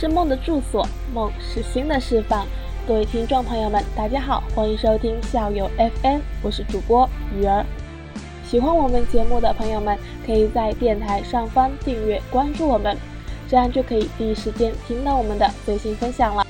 [0.00, 2.46] 是梦的住所，梦是心的释放。
[2.88, 7.66] 各位听众朋友们，大家好，欢迎收听校友 FM，我是主播鱼儿。
[8.46, 12.96] 喜欢我们节目的朋友们，可以在电台上方订阅关注我们，
[13.46, 16.46] 这样就可以第一时间听到我们的最新分享了。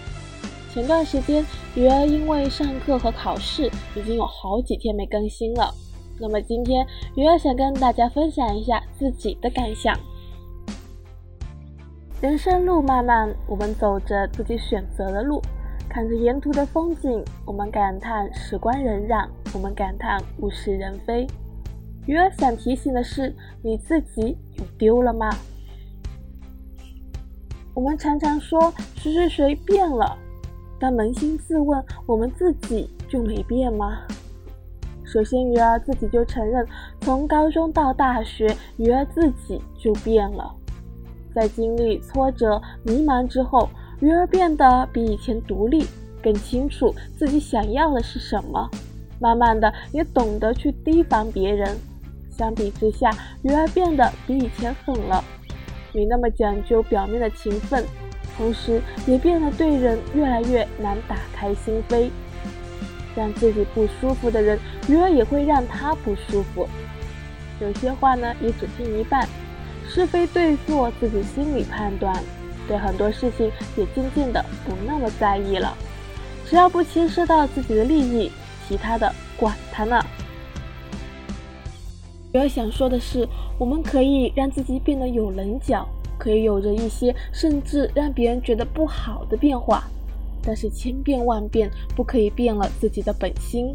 [0.72, 1.44] 前段时间，
[1.74, 5.74] 鱼儿因为上课和考试，已经有好几天没更新了。
[6.20, 6.86] 那么今天，
[7.16, 9.98] 鱼儿想跟大家分享一下自己的感想。
[12.20, 15.40] 人生路漫漫，我们走着自己选择的路，
[15.88, 21.26] 看着沿途的风景，我们感叹时光荏苒，我们感叹物是人非。
[22.04, 25.30] 鱼儿想提醒的是，你自己有丢了吗？
[27.72, 30.14] 我们常常说谁谁谁变了，
[30.78, 33.98] 但扪心自问，我们自己就没变吗？
[35.06, 36.66] 首先，鱼儿自己就承认，
[37.00, 40.54] 从高中到大学，鱼儿自己就变了。
[41.34, 43.68] 在经历挫折、迷茫之后，
[44.00, 45.86] 鱼儿变得比以前独立，
[46.22, 48.68] 更清楚自己想要的是什么。
[49.18, 51.76] 慢慢的，也懂得去提防别人。
[52.30, 53.10] 相比之下，
[53.42, 55.22] 鱼儿变得比以前狠了，
[55.92, 57.84] 没那么讲究表面的情分，
[58.36, 62.10] 同时也变得对人越来越难打开心扉。
[63.16, 66.66] 让自己不舒服的人，鱼儿也会让他不舒服。
[67.60, 69.28] 有些话呢，也只听一半。
[69.90, 72.22] 是非对错，自己心里判断。
[72.68, 75.76] 对很多事情也渐渐的不那么在意了，
[76.46, 78.30] 只要不牵涉到自己的利益，
[78.68, 80.00] 其他的管他呢。
[82.32, 85.84] 我想说的是，我们可以让自己变得有棱角，
[86.16, 89.82] 可以有着一些甚至让别人觉得不好的变化，
[90.40, 93.74] 但是千变万变，不可以变了自己的本心。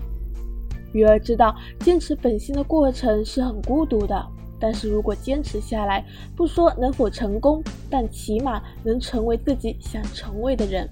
[0.94, 4.26] 鱼儿知道，坚持本心的过程是很孤独的。
[4.60, 10.90] 但是如果坚持下来，不说能否成功，但起码能成为自己想成为的人。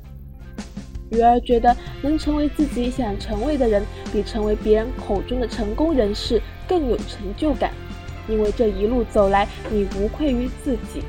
[1.10, 7.72] 鱼儿觉得能成为自己想成为的人，比成为别人口中的成功人士更有成就感，
[8.28, 11.04] 因为这一路走来，你无愧于自己。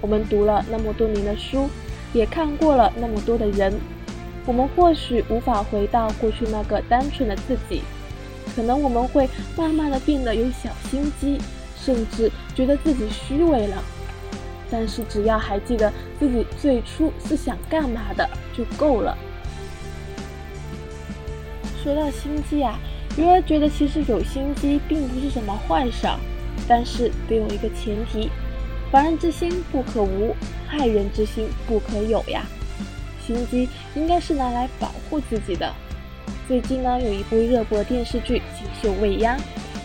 [0.00, 1.68] 我们读了那么多年的书，
[2.12, 3.74] 也看过了那么多的人，
[4.46, 7.82] 我们或许无法回到过去那个单纯的自己。
[8.54, 11.38] 可能我们会慢慢的变得有小心机，
[11.80, 13.82] 甚至觉得自己虚伪了。
[14.70, 19.16] 但是只要还记得自己最初是想干嘛的就够了。
[21.82, 22.78] 说到心机啊，
[23.16, 26.06] 鱼儿觉得其实有心机并不是什么坏事，
[26.68, 28.30] 但是得有一个前提：
[28.90, 32.44] 防人之心不可无，害人之心不可有呀。
[33.24, 35.72] 心机应该是拿来保护自己的。
[36.48, 39.38] 最近呢，有一部热播电视剧《锦绣未央》，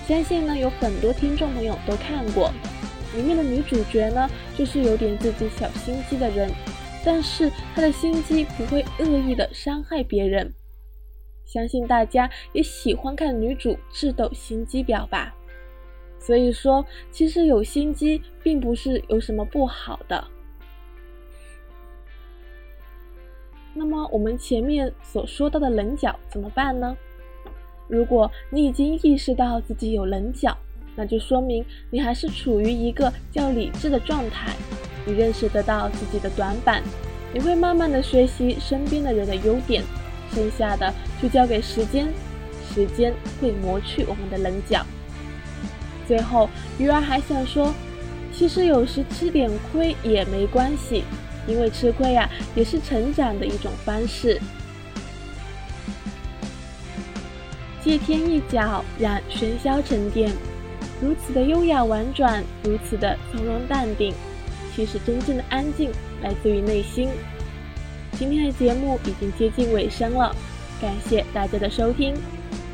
[0.08, 2.54] 相信呢有很多听众朋友都看过。
[3.14, 6.50] 里面的女主角呢，就是有点自己小心机的人，
[7.04, 10.54] 但是她的心机不会恶意的伤害别人。
[11.44, 15.36] 相信大家也喜欢看女主智斗心机婊吧。
[16.18, 20.26] 所以说，其实有心机并不是有什么不好的。
[23.74, 26.96] 那么我们前面所说到的棱角怎么办呢？
[27.88, 30.56] 如果你已经意识到自己有棱角，
[30.96, 34.54] 那就说明你还是处于一个较理智的状态。
[35.06, 36.82] 你认识得到自己的短板，
[37.34, 39.84] 你会慢慢的学习身边的人的优点，
[40.32, 42.08] 剩下的就交给时间，
[42.74, 44.86] 时间会磨去我们的棱角。
[46.08, 47.74] 最后，鱼儿还想说，
[48.32, 51.04] 其实有时吃点亏也没关系。
[51.48, 54.40] 因为吃亏呀，也是成长的一种方式。
[57.84, 60.32] 借天一角，让喧嚣沉淀，
[61.02, 64.14] 如此的优雅婉转，如此的从容淡定。
[64.74, 67.10] 其实真正的安静来自于内心。
[68.18, 70.34] 今天的节目已经接近尾声了，
[70.82, 72.16] 感谢大家的收听。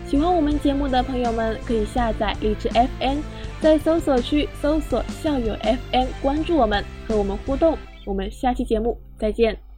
[0.07, 3.19] 喜欢我们节目的朋友们，可以下载荔枝 FM，
[3.59, 5.57] 在搜索区搜索校友
[5.91, 7.77] FM，关注我们，和我们互动。
[8.09, 9.68] 我们下期节目再见。